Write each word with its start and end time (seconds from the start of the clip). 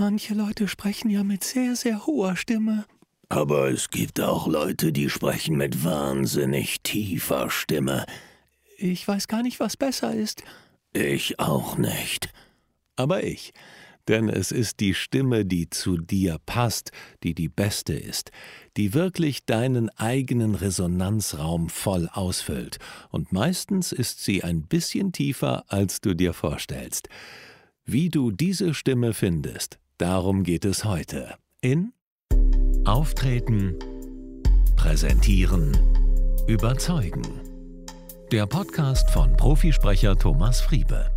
Manche 0.00 0.32
Leute 0.32 0.68
sprechen 0.68 1.10
ja 1.10 1.24
mit 1.24 1.42
sehr, 1.42 1.74
sehr 1.74 2.06
hoher 2.06 2.36
Stimme. 2.36 2.86
Aber 3.28 3.68
es 3.68 3.90
gibt 3.90 4.20
auch 4.20 4.46
Leute, 4.46 4.92
die 4.92 5.10
sprechen 5.10 5.56
mit 5.56 5.82
wahnsinnig 5.82 6.82
tiefer 6.84 7.50
Stimme. 7.50 8.06
Ich 8.76 9.08
weiß 9.08 9.26
gar 9.26 9.42
nicht, 9.42 9.58
was 9.58 9.76
besser 9.76 10.14
ist. 10.14 10.44
Ich 10.92 11.40
auch 11.40 11.78
nicht. 11.78 12.28
Aber 12.94 13.24
ich. 13.24 13.52
Denn 14.06 14.28
es 14.28 14.52
ist 14.52 14.78
die 14.78 14.94
Stimme, 14.94 15.44
die 15.44 15.68
zu 15.68 15.98
dir 15.98 16.38
passt, 16.46 16.92
die 17.24 17.34
die 17.34 17.48
beste 17.48 17.94
ist, 17.94 18.30
die 18.76 18.94
wirklich 18.94 19.46
deinen 19.46 19.90
eigenen 19.90 20.54
Resonanzraum 20.54 21.70
voll 21.70 22.08
ausfüllt. 22.12 22.78
Und 23.10 23.32
meistens 23.32 23.90
ist 23.90 24.24
sie 24.24 24.44
ein 24.44 24.62
bisschen 24.62 25.10
tiefer, 25.10 25.64
als 25.66 26.00
du 26.00 26.14
dir 26.14 26.34
vorstellst. 26.34 27.08
Wie 27.84 28.10
du 28.10 28.30
diese 28.30 28.74
Stimme 28.74 29.12
findest, 29.12 29.80
darum 29.98 30.44
geht 30.44 30.64
es 30.64 30.84
heute. 30.84 31.34
In 31.60 31.92
Auftreten, 32.84 33.76
Präsentieren, 34.76 35.76
Überzeugen. 36.46 37.22
Der 38.30 38.46
Podcast 38.46 39.10
von 39.10 39.36
Profisprecher 39.36 40.16
Thomas 40.16 40.60
Friebe. 40.60 41.10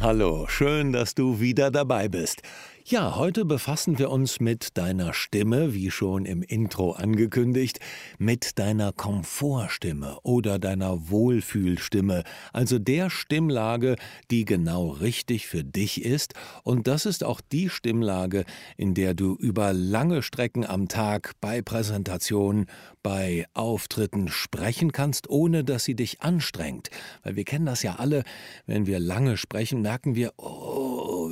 Hallo, 0.00 0.46
schön, 0.48 0.92
dass 0.92 1.14
du 1.14 1.40
wieder 1.40 1.70
dabei 1.70 2.08
bist. 2.08 2.42
Ja, 2.84 3.14
heute 3.14 3.44
befassen 3.44 4.00
wir 4.00 4.10
uns 4.10 4.40
mit 4.40 4.76
deiner 4.76 5.14
Stimme, 5.14 5.72
wie 5.72 5.92
schon 5.92 6.24
im 6.24 6.42
Intro 6.42 6.90
angekündigt, 6.90 7.78
mit 8.18 8.58
deiner 8.58 8.92
Komfortstimme 8.92 10.18
oder 10.24 10.58
deiner 10.58 11.08
Wohlfühlstimme, 11.08 12.24
also 12.52 12.80
der 12.80 13.08
Stimmlage, 13.08 13.94
die 14.32 14.44
genau 14.44 14.88
richtig 14.88 15.46
für 15.46 15.62
dich 15.62 16.04
ist, 16.04 16.34
und 16.64 16.88
das 16.88 17.06
ist 17.06 17.22
auch 17.22 17.40
die 17.40 17.68
Stimmlage, 17.68 18.44
in 18.76 18.94
der 18.94 19.14
du 19.14 19.36
über 19.36 19.72
lange 19.72 20.20
Strecken 20.20 20.66
am 20.66 20.88
Tag 20.88 21.34
bei 21.40 21.62
Präsentationen, 21.62 22.66
bei 23.04 23.46
Auftritten 23.54 24.26
sprechen 24.26 24.90
kannst, 24.90 25.30
ohne 25.30 25.62
dass 25.62 25.84
sie 25.84 25.94
dich 25.94 26.20
anstrengt, 26.20 26.90
weil 27.22 27.36
wir 27.36 27.44
kennen 27.44 27.66
das 27.66 27.84
ja 27.84 27.96
alle, 27.96 28.24
wenn 28.66 28.86
wir 28.86 28.98
lange 28.98 29.36
sprechen, 29.36 29.82
merken 29.82 30.16
wir, 30.16 30.32
oh, 30.36 30.61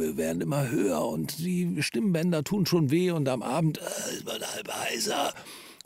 wir 0.01 0.17
werden 0.17 0.41
immer 0.41 0.71
höher 0.71 1.05
und 1.07 1.39
die 1.39 1.83
Stimmbänder 1.83 2.43
tun 2.43 2.67
schon 2.67 2.91
weh 2.91 3.11
und 3.11 3.29
am 3.29 3.43
Abend 3.43 3.79
äh, 3.79 4.15
ist 4.15 4.27
man 4.27 4.41
halb 4.41 4.73
heiser. 4.73 5.33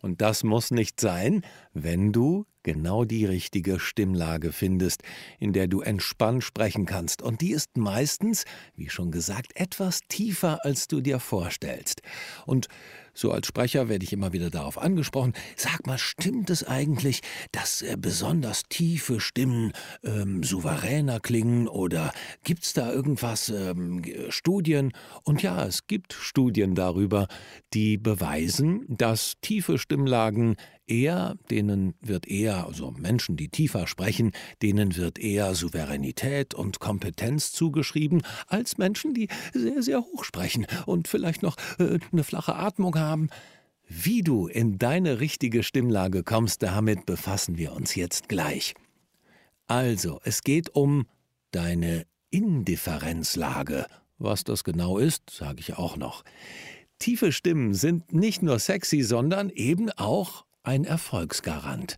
Und 0.02 0.20
das 0.20 0.44
muss 0.44 0.70
nicht 0.70 1.00
sein, 1.00 1.42
wenn 1.72 2.12
du 2.12 2.46
genau 2.64 3.04
die 3.04 3.24
richtige 3.24 3.78
Stimmlage 3.78 4.50
findest, 4.50 5.02
in 5.38 5.52
der 5.52 5.68
du 5.68 5.80
entspannt 5.80 6.42
sprechen 6.42 6.86
kannst. 6.86 7.22
Und 7.22 7.40
die 7.40 7.52
ist 7.52 7.76
meistens, 7.76 8.44
wie 8.74 8.88
schon 8.88 9.12
gesagt, 9.12 9.52
etwas 9.54 10.00
tiefer, 10.08 10.64
als 10.64 10.88
du 10.88 11.00
dir 11.00 11.20
vorstellst. 11.20 12.02
Und 12.46 12.68
so 13.14 13.30
als 13.30 13.46
Sprecher 13.46 13.88
werde 13.88 14.04
ich 14.04 14.12
immer 14.12 14.32
wieder 14.32 14.50
darauf 14.50 14.76
angesprochen. 14.76 15.34
Sag 15.56 15.86
mal, 15.86 15.98
stimmt 15.98 16.50
es 16.50 16.64
eigentlich, 16.66 17.20
dass 17.52 17.80
äh, 17.80 17.96
besonders 17.96 18.64
tiefe 18.68 19.20
Stimmen 19.20 19.72
ähm, 20.02 20.42
souveräner 20.42 21.20
klingen 21.20 21.68
oder 21.68 22.12
gibt 22.42 22.64
es 22.64 22.72
da 22.72 22.92
irgendwas, 22.92 23.50
ähm, 23.50 24.02
Studien? 24.30 24.92
Und 25.22 25.42
ja, 25.42 25.64
es 25.64 25.86
gibt 25.86 26.12
Studien 26.12 26.74
darüber, 26.74 27.28
die 27.72 27.98
beweisen, 27.98 28.84
dass 28.88 29.34
tiefe 29.40 29.78
Stimmlagen 29.78 30.56
eher, 30.86 31.36
denen 31.50 31.94
wird 32.00 32.26
eher, 32.26 32.66
also 32.66 32.90
Menschen, 32.90 33.36
die 33.36 33.48
tiefer 33.48 33.86
sprechen, 33.86 34.32
denen 34.62 34.96
wird 34.96 35.18
eher 35.18 35.54
Souveränität 35.54 36.54
und 36.54 36.80
Kompetenz 36.80 37.52
zugeschrieben, 37.52 38.22
als 38.46 38.78
Menschen, 38.78 39.14
die 39.14 39.28
sehr, 39.52 39.82
sehr 39.82 40.00
hoch 40.00 40.24
sprechen 40.24 40.66
und 40.86 41.08
vielleicht 41.08 41.42
noch 41.42 41.56
äh, 41.78 41.98
eine 42.12 42.24
flache 42.24 42.54
Atmung 42.54 42.98
haben. 42.98 43.28
Wie 43.86 44.22
du 44.22 44.46
in 44.46 44.78
deine 44.78 45.20
richtige 45.20 45.62
Stimmlage 45.62 46.22
kommst, 46.22 46.62
damit 46.62 47.06
befassen 47.06 47.58
wir 47.58 47.72
uns 47.72 47.94
jetzt 47.94 48.28
gleich. 48.28 48.74
Also, 49.66 50.20
es 50.24 50.42
geht 50.42 50.70
um 50.74 51.06
deine 51.50 52.06
Indifferenzlage. 52.30 53.86
Was 54.18 54.44
das 54.44 54.64
genau 54.64 54.98
ist, 54.98 55.30
sage 55.30 55.60
ich 55.60 55.74
auch 55.76 55.96
noch. 55.96 56.24
Tiefe 56.98 57.32
Stimmen 57.32 57.74
sind 57.74 58.12
nicht 58.12 58.42
nur 58.42 58.58
sexy, 58.58 59.02
sondern 59.02 59.50
eben 59.50 59.90
auch 59.90 60.44
ein 60.64 60.84
Erfolgsgarant. 60.84 61.96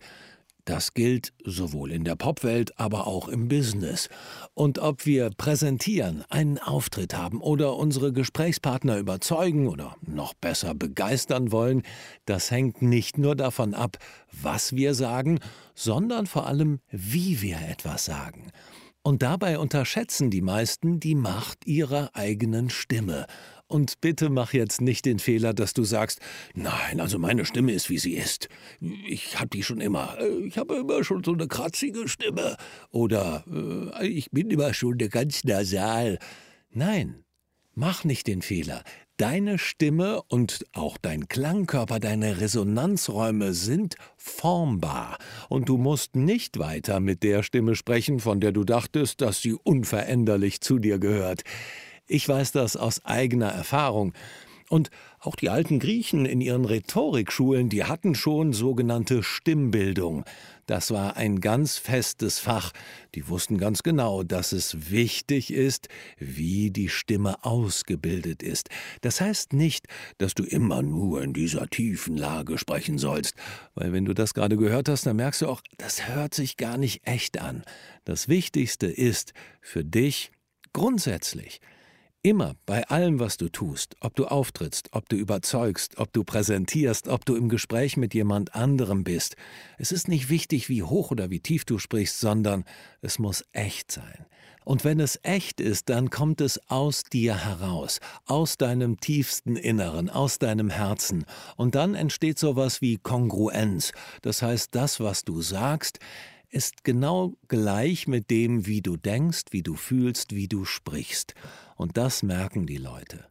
Das 0.66 0.94
gilt 0.94 1.32
sowohl 1.44 1.92
in 1.92 2.02
der 2.02 2.16
Popwelt, 2.16 2.78
aber 2.80 3.06
auch 3.06 3.28
im 3.28 3.46
Business. 3.46 4.08
Und 4.52 4.80
ob 4.80 5.06
wir 5.06 5.30
präsentieren, 5.30 6.24
einen 6.28 6.58
Auftritt 6.58 7.16
haben 7.16 7.40
oder 7.40 7.76
unsere 7.76 8.12
Gesprächspartner 8.12 8.98
überzeugen 8.98 9.68
oder 9.68 9.94
noch 10.04 10.34
besser 10.34 10.74
begeistern 10.74 11.52
wollen, 11.52 11.82
das 12.24 12.50
hängt 12.50 12.82
nicht 12.82 13.16
nur 13.16 13.36
davon 13.36 13.74
ab, 13.74 13.98
was 14.32 14.74
wir 14.74 14.94
sagen, 14.94 15.38
sondern 15.76 16.26
vor 16.26 16.48
allem, 16.48 16.80
wie 16.90 17.42
wir 17.42 17.58
etwas 17.70 18.04
sagen. 18.04 18.50
Und 19.04 19.22
dabei 19.22 19.60
unterschätzen 19.60 20.30
die 20.30 20.42
meisten 20.42 20.98
die 20.98 21.14
Macht 21.14 21.64
ihrer 21.64 22.10
eigenen 22.14 22.70
Stimme 22.70 23.26
und 23.68 24.00
bitte 24.00 24.30
mach 24.30 24.52
jetzt 24.52 24.80
nicht 24.80 25.04
den 25.04 25.18
Fehler, 25.18 25.52
dass 25.52 25.74
du 25.74 25.84
sagst, 25.84 26.20
nein, 26.54 27.00
also 27.00 27.18
meine 27.18 27.44
Stimme 27.44 27.72
ist, 27.72 27.90
wie 27.90 27.98
sie 27.98 28.14
ist. 28.14 28.48
Ich 29.08 29.40
hab 29.40 29.50
die 29.50 29.62
schon 29.62 29.80
immer. 29.80 30.16
Ich 30.44 30.58
habe 30.58 30.76
immer 30.76 31.02
schon 31.04 31.24
so 31.24 31.32
eine 31.32 31.48
kratzige 31.48 32.08
Stimme. 32.08 32.56
Oder 32.90 33.44
äh, 34.00 34.06
ich 34.06 34.30
bin 34.30 34.50
immer 34.50 34.72
schon 34.74 34.98
ganz 34.98 35.44
nasal. 35.44 36.18
Nein, 36.70 37.24
mach 37.74 38.04
nicht 38.04 38.26
den 38.26 38.42
Fehler. 38.42 38.82
Deine 39.18 39.58
Stimme 39.58 40.20
und 40.28 40.66
auch 40.74 40.98
dein 40.98 41.26
Klangkörper, 41.26 42.00
deine 42.00 42.38
Resonanzräume 42.38 43.54
sind 43.54 43.94
formbar 44.18 45.16
und 45.48 45.70
du 45.70 45.78
musst 45.78 46.16
nicht 46.16 46.58
weiter 46.58 47.00
mit 47.00 47.22
der 47.22 47.42
Stimme 47.42 47.76
sprechen, 47.76 48.20
von 48.20 48.40
der 48.40 48.52
du 48.52 48.64
dachtest, 48.64 49.22
dass 49.22 49.40
sie 49.40 49.54
unveränderlich 49.54 50.60
zu 50.60 50.78
dir 50.78 50.98
gehört. 50.98 51.44
Ich 52.06 52.28
weiß 52.28 52.52
das 52.52 52.76
aus 52.76 53.04
eigener 53.04 53.48
Erfahrung. 53.48 54.12
Und 54.68 54.90
auch 55.20 55.36
die 55.36 55.48
alten 55.48 55.78
Griechen 55.78 56.26
in 56.26 56.40
ihren 56.40 56.64
Rhetorikschulen, 56.64 57.68
die 57.68 57.84
hatten 57.84 58.14
schon 58.14 58.52
sogenannte 58.52 59.22
Stimmbildung. 59.22 60.24
Das 60.66 60.90
war 60.90 61.16
ein 61.16 61.40
ganz 61.40 61.78
festes 61.78 62.40
Fach. 62.40 62.72
Die 63.14 63.28
wussten 63.28 63.58
ganz 63.58 63.84
genau, 63.84 64.24
dass 64.24 64.50
es 64.50 64.90
wichtig 64.90 65.52
ist, 65.52 65.88
wie 66.18 66.72
die 66.72 66.88
Stimme 66.88 67.44
ausgebildet 67.44 68.42
ist. 68.42 68.68
Das 69.02 69.20
heißt 69.20 69.52
nicht, 69.52 69.86
dass 70.18 70.34
du 70.34 70.42
immer 70.42 70.82
nur 70.82 71.22
in 71.22 71.32
dieser 71.32 71.68
tiefen 71.68 72.16
Lage 72.16 72.58
sprechen 72.58 72.98
sollst, 72.98 73.34
weil 73.76 73.92
wenn 73.92 74.04
du 74.04 74.14
das 74.14 74.34
gerade 74.34 74.56
gehört 74.56 74.88
hast, 74.88 75.06
dann 75.06 75.16
merkst 75.16 75.42
du 75.42 75.48
auch, 75.48 75.62
das 75.78 76.08
hört 76.08 76.34
sich 76.34 76.56
gar 76.56 76.76
nicht 76.76 77.06
echt 77.06 77.40
an. 77.40 77.62
Das 78.04 78.28
Wichtigste 78.28 78.88
ist 78.88 79.32
für 79.60 79.84
dich 79.84 80.32
grundsätzlich, 80.72 81.60
Immer 82.26 82.56
bei 82.66 82.82
allem, 82.88 83.20
was 83.20 83.36
du 83.36 83.48
tust, 83.48 83.94
ob 84.00 84.16
du 84.16 84.26
auftrittst, 84.26 84.88
ob 84.90 85.08
du 85.08 85.14
überzeugst, 85.14 85.96
ob 85.98 86.12
du 86.12 86.24
präsentierst, 86.24 87.06
ob 87.06 87.24
du 87.24 87.36
im 87.36 87.48
Gespräch 87.48 87.96
mit 87.96 88.14
jemand 88.14 88.56
anderem 88.56 89.04
bist, 89.04 89.36
es 89.78 89.92
ist 89.92 90.08
nicht 90.08 90.28
wichtig, 90.28 90.68
wie 90.68 90.82
hoch 90.82 91.12
oder 91.12 91.30
wie 91.30 91.38
tief 91.38 91.64
du 91.64 91.78
sprichst, 91.78 92.18
sondern 92.18 92.64
es 93.00 93.20
muss 93.20 93.44
echt 93.52 93.92
sein. 93.92 94.26
Und 94.64 94.82
wenn 94.82 94.98
es 94.98 95.20
echt 95.22 95.60
ist, 95.60 95.88
dann 95.88 96.10
kommt 96.10 96.40
es 96.40 96.58
aus 96.68 97.04
dir 97.04 97.44
heraus, 97.44 98.00
aus 98.24 98.56
deinem 98.58 98.98
tiefsten 98.98 99.54
Inneren, 99.54 100.10
aus 100.10 100.40
deinem 100.40 100.70
Herzen. 100.70 101.26
Und 101.54 101.76
dann 101.76 101.94
entsteht 101.94 102.40
sowas 102.40 102.80
wie 102.80 102.96
Kongruenz. 102.96 103.92
Das 104.22 104.42
heißt, 104.42 104.74
das, 104.74 104.98
was 104.98 105.22
du 105.22 105.42
sagst, 105.42 106.00
ist 106.50 106.84
genau 106.84 107.34
gleich 107.48 108.06
mit 108.08 108.30
dem, 108.30 108.66
wie 108.66 108.82
du 108.82 108.96
denkst, 108.96 109.44
wie 109.50 109.62
du 109.62 109.74
fühlst, 109.74 110.34
wie 110.34 110.48
du 110.48 110.64
sprichst. 110.64 111.34
Und 111.76 111.96
das 111.96 112.22
merken 112.22 112.66
die 112.66 112.78
Leute. 112.78 113.26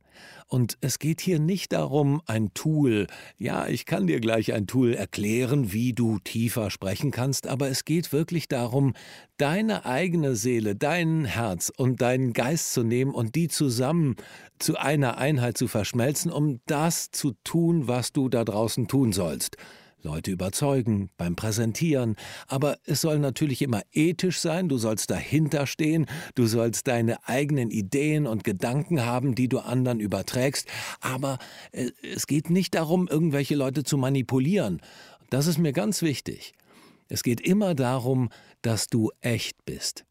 Und 0.47 0.77
es 0.81 0.99
geht 0.99 1.21
hier 1.21 1.39
nicht 1.39 1.73
darum, 1.73 2.21
ein 2.27 2.53
Tool, 2.53 3.07
ja, 3.39 3.67
ich 3.67 3.87
kann 3.87 4.05
dir 4.05 4.19
gleich 4.19 4.53
ein 4.53 4.67
Tool 4.67 4.93
erklären, 4.93 5.73
wie 5.73 5.93
du 5.93 6.19
tiefer 6.19 6.69
sprechen 6.69 7.09
kannst, 7.09 7.47
aber 7.47 7.69
es 7.69 7.83
geht 7.83 8.13
wirklich 8.13 8.47
darum, 8.47 8.93
deine 9.37 9.85
eigene 9.85 10.35
Seele, 10.35 10.75
dein 10.75 11.25
Herz 11.25 11.71
und 11.75 11.99
deinen 11.99 12.33
Geist 12.33 12.73
zu 12.73 12.83
nehmen 12.83 13.11
und 13.11 13.33
die 13.33 13.47
zusammen 13.47 14.17
zu 14.59 14.77
einer 14.77 15.17
Einheit 15.17 15.57
zu 15.57 15.67
verschmelzen, 15.67 16.31
um 16.31 16.59
das 16.67 17.09
zu 17.09 17.33
tun, 17.43 17.87
was 17.87 18.13
du 18.13 18.29
da 18.29 18.45
draußen 18.45 18.87
tun 18.87 19.13
sollst. 19.13 19.57
Leute 20.05 20.31
überzeugen, 20.31 21.09
beim 21.17 21.35
Präsentieren, 21.35 22.15
aber 22.47 22.77
es 22.85 23.01
soll 23.01 23.19
natürlich 23.19 23.61
immer 23.61 23.81
ethisch 23.91 24.39
sein, 24.39 24.69
du 24.69 24.77
sollst 24.77 25.09
dahinter 25.09 25.67
stehen, 25.67 26.05
du 26.35 26.45
sollst 26.45 26.87
deine 26.87 27.27
eigenen 27.27 27.71
Ideen 27.71 28.27
und 28.27 28.43
Gedanken 28.43 29.03
haben, 29.03 29.35
die 29.35 29.49
du 29.49 29.59
anderen 29.59 29.99
überträgst, 29.99 30.67
aber 31.01 31.39
äh, 31.71 31.89
es 32.01 32.27
geht 32.27 32.49
nicht 32.49 32.75
darum, 32.75 33.07
irgendwelche 33.07 33.55
Leute 33.55 33.83
zu 33.83 33.97
manipulieren. 33.97 34.81
Das 35.29 35.47
ist 35.47 35.57
mir 35.57 35.73
ganz 35.73 36.01
wichtig. 36.01 36.53
Es 37.07 37.23
geht 37.23 37.41
immer 37.41 37.75
darum, 37.75 38.29
dass 38.61 38.87
du 38.87 39.11
echt 39.21 39.65
bist. 39.65 40.05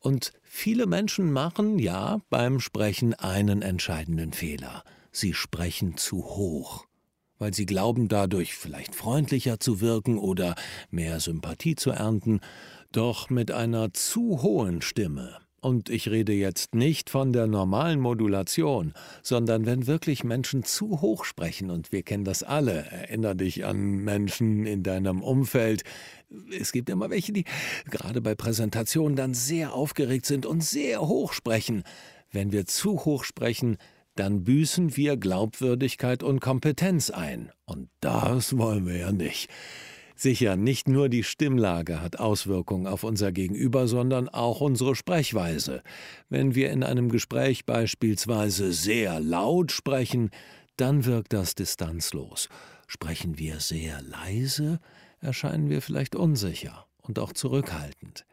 Und 0.00 0.32
viele 0.42 0.86
Menschen 0.86 1.32
machen 1.32 1.78
ja 1.78 2.20
beim 2.30 2.60
Sprechen 2.60 3.14
einen 3.14 3.62
entscheidenden 3.62 4.32
Fehler. 4.32 4.84
Sie 5.10 5.34
sprechen 5.34 5.96
zu 5.96 6.24
hoch, 6.24 6.86
weil 7.38 7.54
sie 7.54 7.66
glauben 7.66 8.08
dadurch 8.08 8.54
vielleicht 8.54 8.94
freundlicher 8.94 9.60
zu 9.60 9.80
wirken 9.80 10.18
oder 10.18 10.54
mehr 10.90 11.20
Sympathie 11.20 11.76
zu 11.76 11.90
ernten, 11.90 12.40
doch 12.92 13.30
mit 13.30 13.50
einer 13.50 13.92
zu 13.92 14.42
hohen 14.42 14.82
Stimme 14.82 15.38
und 15.60 15.90
ich 15.90 16.08
rede 16.08 16.32
jetzt 16.32 16.74
nicht 16.74 17.10
von 17.10 17.32
der 17.32 17.46
normalen 17.46 18.00
Modulation, 18.00 18.92
sondern 19.22 19.66
wenn 19.66 19.86
wirklich 19.86 20.22
Menschen 20.22 20.62
zu 20.62 21.00
hoch 21.00 21.24
sprechen, 21.24 21.70
und 21.70 21.90
wir 21.90 22.02
kennen 22.02 22.24
das 22.24 22.42
alle, 22.42 22.84
erinner 22.90 23.34
dich 23.34 23.64
an 23.64 24.04
Menschen 24.04 24.66
in 24.66 24.82
deinem 24.82 25.22
Umfeld. 25.22 25.82
Es 26.56 26.72
gibt 26.72 26.90
immer 26.90 27.10
welche, 27.10 27.32
die 27.32 27.44
gerade 27.90 28.20
bei 28.20 28.34
Präsentationen 28.34 29.16
dann 29.16 29.34
sehr 29.34 29.74
aufgeregt 29.74 30.26
sind 30.26 30.46
und 30.46 30.62
sehr 30.62 31.00
hoch 31.00 31.32
sprechen. 31.32 31.82
Wenn 32.30 32.52
wir 32.52 32.66
zu 32.66 33.04
hoch 33.04 33.24
sprechen, 33.24 33.78
dann 34.18 34.44
büßen 34.44 34.96
wir 34.96 35.16
Glaubwürdigkeit 35.16 36.22
und 36.22 36.40
Kompetenz 36.40 37.10
ein. 37.10 37.52
Und 37.64 37.88
das 38.00 38.56
wollen 38.58 38.86
wir 38.86 38.96
ja 38.96 39.12
nicht. 39.12 39.50
Sicher, 40.16 40.56
nicht 40.56 40.88
nur 40.88 41.08
die 41.08 41.22
Stimmlage 41.22 42.02
hat 42.02 42.18
Auswirkungen 42.18 42.88
auf 42.88 43.04
unser 43.04 43.30
Gegenüber, 43.30 43.86
sondern 43.86 44.28
auch 44.28 44.60
unsere 44.60 44.96
Sprechweise. 44.96 45.82
Wenn 46.28 46.56
wir 46.56 46.72
in 46.72 46.82
einem 46.82 47.08
Gespräch 47.08 47.66
beispielsweise 47.66 48.72
sehr 48.72 49.20
laut 49.20 49.70
sprechen, 49.70 50.30
dann 50.76 51.04
wirkt 51.04 51.32
das 51.32 51.54
distanzlos. 51.54 52.48
Sprechen 52.88 53.38
wir 53.38 53.60
sehr 53.60 54.02
leise, 54.02 54.80
erscheinen 55.20 55.70
wir 55.70 55.82
vielleicht 55.82 56.16
unsicher 56.16 56.86
und 57.00 57.20
auch 57.20 57.32
zurückhaltend. 57.32 58.26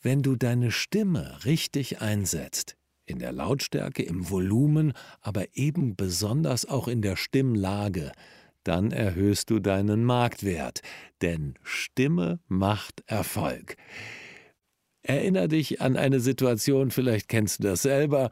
Wenn 0.00 0.22
du 0.22 0.36
deine 0.36 0.70
Stimme 0.70 1.44
richtig 1.44 2.00
einsetzt, 2.00 2.76
in 3.06 3.18
der 3.18 3.32
Lautstärke, 3.32 4.02
im 4.02 4.28
Volumen, 4.30 4.92
aber 5.20 5.44
eben 5.54 5.96
besonders 5.96 6.66
auch 6.66 6.88
in 6.88 7.02
der 7.02 7.16
Stimmlage, 7.16 8.12
dann 8.64 8.90
erhöhst 8.90 9.50
du 9.50 9.60
deinen 9.60 10.04
Marktwert, 10.04 10.82
denn 11.22 11.54
Stimme 11.62 12.40
macht 12.48 13.02
Erfolg. 13.06 13.76
Erinner 15.02 15.46
dich 15.46 15.80
an 15.80 15.96
eine 15.96 16.18
Situation, 16.18 16.90
vielleicht 16.90 17.28
kennst 17.28 17.60
du 17.60 17.68
das 17.68 17.82
selber, 17.82 18.30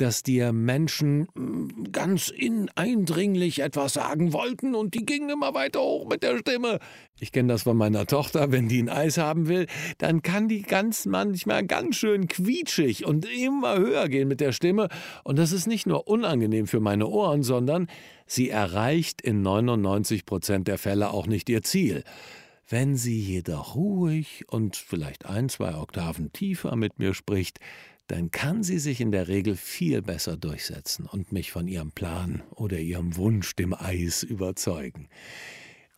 dass 0.00 0.22
dir 0.22 0.52
Menschen 0.52 1.28
hm, 1.34 1.92
ganz 1.92 2.32
eindringlich 2.74 3.60
etwas 3.60 3.94
sagen 3.94 4.32
wollten 4.32 4.74
und 4.74 4.94
die 4.94 5.04
gingen 5.04 5.30
immer 5.30 5.54
weiter 5.54 5.80
hoch 5.80 6.08
mit 6.08 6.22
der 6.22 6.38
Stimme. 6.38 6.78
Ich 7.18 7.32
kenne 7.32 7.52
das 7.52 7.64
von 7.64 7.76
meiner 7.76 8.06
Tochter, 8.06 8.50
wenn 8.50 8.68
die 8.68 8.82
ein 8.82 8.88
Eis 8.88 9.18
haben 9.18 9.48
will, 9.48 9.66
dann 9.98 10.22
kann 10.22 10.48
die 10.48 10.62
ganz 10.62 11.04
manchmal 11.04 11.66
ganz 11.66 11.96
schön 11.96 12.28
quietschig 12.28 13.04
und 13.04 13.26
immer 13.30 13.76
höher 13.76 14.08
gehen 14.08 14.28
mit 14.28 14.40
der 14.40 14.52
Stimme. 14.52 14.88
Und 15.24 15.38
das 15.38 15.52
ist 15.52 15.66
nicht 15.66 15.86
nur 15.86 16.08
unangenehm 16.08 16.66
für 16.66 16.80
meine 16.80 17.06
Ohren, 17.06 17.42
sondern 17.42 17.88
sie 18.26 18.48
erreicht 18.48 19.20
in 19.20 19.42
99 19.42 20.24
Prozent 20.24 20.68
der 20.68 20.78
Fälle 20.78 21.10
auch 21.10 21.26
nicht 21.26 21.48
ihr 21.50 21.62
Ziel. 21.62 22.04
Wenn 22.68 22.96
sie 22.96 23.18
jedoch 23.18 23.74
ruhig 23.74 24.44
und 24.46 24.76
vielleicht 24.76 25.26
ein, 25.26 25.48
zwei 25.48 25.74
Oktaven 25.74 26.32
tiefer 26.32 26.76
mit 26.76 27.00
mir 27.00 27.14
spricht, 27.14 27.58
dann 28.10 28.32
kann 28.32 28.64
sie 28.64 28.80
sich 28.80 29.00
in 29.00 29.12
der 29.12 29.28
Regel 29.28 29.54
viel 29.54 30.02
besser 30.02 30.36
durchsetzen 30.36 31.06
und 31.06 31.30
mich 31.30 31.52
von 31.52 31.68
ihrem 31.68 31.92
Plan 31.92 32.42
oder 32.50 32.78
ihrem 32.78 33.16
Wunsch 33.16 33.54
dem 33.54 33.72
Eis 33.72 34.24
überzeugen. 34.24 35.08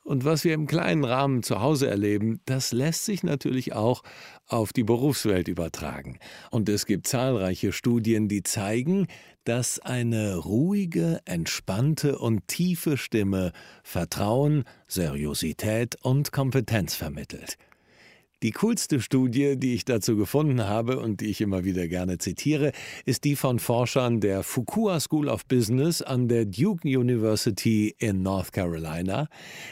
Und 0.05 0.25
was 0.25 0.44
wir 0.44 0.53
im 0.53 0.67
kleinen 0.67 1.05
Rahmen 1.05 1.43
zu 1.43 1.61
Hause 1.61 1.88
erleben, 1.88 2.41
das 2.44 2.73
lässt 2.73 3.06
sich 3.06 3.23
natürlich 3.23 3.73
auch 3.73 4.03
auf 4.47 4.75
die 4.75 4.82
Berufswelt 4.82 5.49
übertragen. 5.49 6.19
Und 6.50 6.69
es 6.69 6.85
gibt 6.85 7.06
zahlreiche 7.06 7.73
Studien, 7.73 8.29
die 8.29 8.43
zeigen, 8.43 9.06
dass 9.44 9.79
eine 9.79 10.37
ruhige, 10.37 11.20
entspannte 11.25 12.19
und 12.19 12.47
tiefe 12.47 12.99
Stimme 12.99 13.53
Vertrauen, 13.85 14.65
Seriosität 14.87 15.97
und 16.03 16.31
Kompetenz 16.31 16.94
vermittelt. 16.94 17.56
Die 18.43 18.50
coolste 18.50 19.00
Studie, 19.00 19.56
die 19.56 19.75
ich 19.75 19.85
dazu 19.85 20.17
gefunden 20.17 20.67
habe 20.67 20.99
und 20.99 21.21
die 21.21 21.27
ich 21.27 21.41
immer 21.41 21.65
wieder 21.65 21.87
gerne 21.87 22.19
zitiere, 22.19 22.73
ist 23.05 23.23
die 23.23 23.37
von 23.37 23.61
Forschern 23.61 24.21
der 24.21 24.43
Fuqua 24.43 24.99
School 24.99 25.29
of 25.29 25.47
Business 25.47 26.03
an 26.03 26.27
der 26.27 26.44
Duke 26.44 26.89
University 26.89 27.94
in 27.99 28.23
North 28.23 28.53
Carolina. 28.53 29.29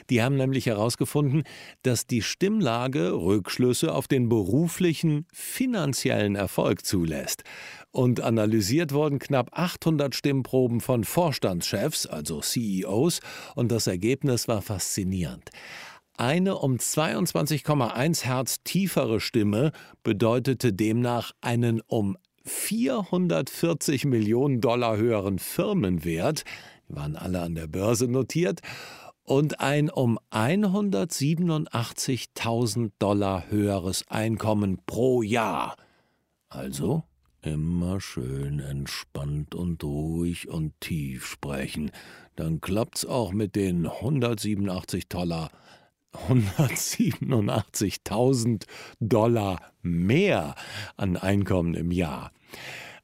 Die 0.08 0.22
haben 0.22 0.36
nämlich 0.36 0.66
herausgefunden, 0.66 1.42
dass 1.82 2.06
die 2.06 2.22
Stimmlage 2.22 3.12
Rückschlüsse 3.12 3.92
auf 3.92 4.06
den 4.06 4.28
beruflichen, 4.28 5.26
finanziellen 5.32 6.36
Erfolg 6.36 6.86
zulässt. 6.86 7.42
Und 7.90 8.20
analysiert 8.20 8.92
wurden 8.92 9.18
knapp 9.18 9.50
800 9.52 10.14
Stimmproben 10.14 10.80
von 10.80 11.02
Vorstandschefs, 11.02 12.06
also 12.06 12.40
CEOs, 12.40 13.18
und 13.56 13.72
das 13.72 13.88
Ergebnis 13.88 14.46
war 14.46 14.62
faszinierend. 14.62 15.50
Eine 16.20 16.58
um 16.58 16.76
22,1 16.76 18.26
Hertz 18.26 18.62
tiefere 18.62 19.18
Stimme 19.20 19.72
bedeutete 20.02 20.74
demnach 20.74 21.32
einen 21.40 21.80
um 21.80 22.18
440 22.44 24.04
Millionen 24.04 24.60
Dollar 24.60 24.98
höheren 24.98 25.38
Firmenwert, 25.38 26.44
die 26.90 26.96
waren 26.96 27.16
alle 27.16 27.40
an 27.40 27.54
der 27.54 27.68
Börse 27.68 28.06
notiert, 28.06 28.60
und 29.22 29.60
ein 29.60 29.88
um 29.88 30.18
187.000 30.30 32.90
Dollar 32.98 33.44
höheres 33.48 34.06
Einkommen 34.08 34.82
pro 34.84 35.22
Jahr. 35.22 35.74
Also 36.50 37.02
immer 37.40 37.98
schön 38.02 38.60
entspannt 38.60 39.54
und 39.54 39.82
ruhig 39.82 40.50
und 40.50 40.78
tief 40.80 41.24
sprechen, 41.24 41.90
dann 42.36 42.60
klappt's 42.60 43.06
auch 43.06 43.32
mit 43.32 43.56
den 43.56 43.86
187 43.86 45.08
Dollar 45.08 45.50
187.000 46.14 48.64
Dollar 49.00 49.60
mehr 49.82 50.54
an 50.96 51.16
Einkommen 51.16 51.74
im 51.74 51.90
Jahr. 51.90 52.30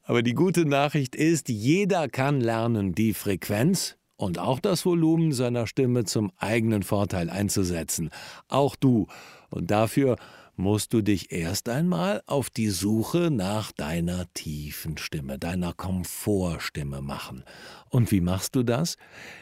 Aber 0.03 0.23
die 0.23 0.35
gute 0.35 0.67
Nachricht 0.67 1.17
ist, 1.17 1.49
jeder 1.49 2.09
kann 2.09 2.41
lernen, 2.41 2.95
die 2.95 3.15
Frequenz 3.15 3.97
und 4.17 4.39
auch 4.39 4.61
das 4.61 4.87
Volumen 4.87 5.33
seiner 5.33 5.67
Stimme 5.67 6.05
zum 6.05 6.33
eigenen 6.39 6.83
Vorteil 6.83 7.29
einzusetzen. 7.29 8.09
Auch 8.49 8.77
du. 8.77 9.09
Und 9.51 9.71
dafür 9.71 10.17
musst 10.57 10.95
du 10.95 11.03
dich 11.03 11.33
erst 11.33 11.69
einmal 11.69 12.23
auf 12.27 12.51
die 12.51 12.71
Suche 12.71 13.31
nach 13.31 13.73
deiner 13.73 14.33
tiefen 14.33 14.97
Stimme, 14.97 15.39
deiner 15.39 15.75
Komfortstimme 15.75 17.03
machen. 17.03 17.45
Und 17.91 18.11
wie 18.11 18.23
machst 18.23 18.57
du 18.57 18.63
das? 18.63 18.97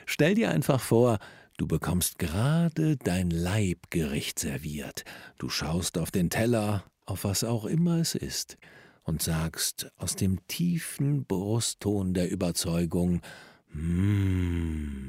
Stell 0.06 0.35
dir 0.35 0.50
einfach 0.50 0.80
vor, 0.80 1.18
Du 1.56 1.68
bekommst 1.68 2.18
gerade 2.18 2.96
dein 2.96 3.30
Leibgericht 3.30 4.40
serviert. 4.40 5.04
Du 5.38 5.49
schaust 5.49 5.99
auf 5.99 6.11
den 6.11 6.28
Teller, 6.28 6.84
auf 7.06 7.23
was 7.23 7.44
auch 7.44 7.64
immer 7.64 7.99
es 7.99 8.16
ist, 8.16 8.58
und 9.04 9.23
sagst 9.23 9.92
aus 9.96 10.16
dem 10.16 10.44
tiefen 10.49 11.25
Brustton 11.26 12.12
der 12.12 12.28
Überzeugung, 12.28 13.20
mm, 13.73 15.04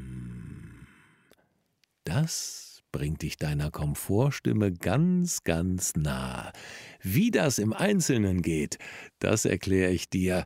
das 2.03 2.83
bringt 2.91 3.23
dich 3.23 3.37
deiner 3.37 3.71
Komfortstimme 3.71 4.71
ganz, 4.71 5.43
ganz 5.43 5.95
nah. 5.95 6.53
Wie 7.01 7.31
das 7.31 7.57
im 7.57 7.73
Einzelnen 7.73 8.43
geht, 8.43 8.77
das 9.17 9.45
erkläre 9.45 9.91
ich 9.91 10.11
dir 10.11 10.45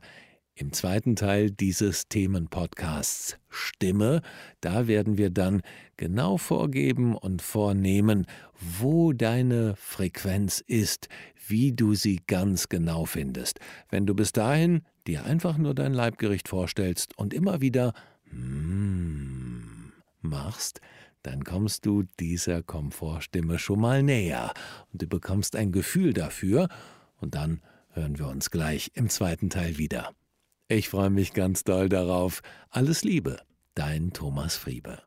im 0.60 0.72
zweiten 0.72 1.16
Teil 1.16 1.50
dieses 1.50 2.08
Themenpodcasts 2.08 3.38
Stimme, 3.48 4.20
da 4.60 4.86
werden 4.86 5.16
wir 5.16 5.30
dann 5.30 5.62
genau 5.96 6.36
vorgeben 6.36 7.16
und 7.16 7.40
vornehmen, 7.40 8.26
wo 8.60 9.12
deine 9.12 9.74
Frequenz 9.76 10.62
ist, 10.66 11.08
wie 11.48 11.72
du 11.72 11.94
sie 11.94 12.20
ganz 12.26 12.68
genau 12.68 13.06
findest. 13.06 13.58
Wenn 13.88 14.04
du 14.04 14.14
bis 14.14 14.32
dahin 14.32 14.82
dir 15.06 15.24
einfach 15.24 15.56
nur 15.56 15.74
dein 15.74 15.94
Leibgericht 15.94 16.48
vorstellst 16.48 17.16
und 17.16 17.32
immer 17.32 17.60
wieder 17.60 17.94
mm 18.30 19.50
machst, 20.22 20.80
dann 21.22 21.44
kommst 21.44 21.86
du 21.86 22.04
dieser 22.18 22.62
Komfortstimme 22.62 23.58
schon 23.58 23.80
mal 23.80 24.02
näher 24.02 24.52
und 24.92 25.02
du 25.02 25.06
bekommst 25.06 25.56
ein 25.56 25.72
Gefühl 25.72 26.12
dafür 26.12 26.68
und 27.20 27.34
dann 27.34 27.62
hören 27.92 28.18
wir 28.18 28.28
uns 28.28 28.50
gleich 28.50 28.90
im 28.94 29.08
zweiten 29.08 29.50
Teil 29.50 29.78
wieder. 29.78 30.12
Ich 30.72 30.88
freue 30.88 31.10
mich 31.10 31.32
ganz 31.32 31.64
doll 31.64 31.88
darauf. 31.88 32.42
Alles 32.70 33.02
Liebe, 33.02 33.42
dein 33.74 34.12
Thomas 34.12 34.56
Friebe. 34.56 35.02